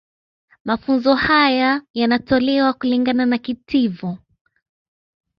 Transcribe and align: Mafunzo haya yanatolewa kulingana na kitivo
Mafunzo 0.65 1.13
haya 1.15 1.81
yanatolewa 1.93 2.73
kulingana 2.73 3.25
na 3.25 3.37
kitivo 3.37 4.17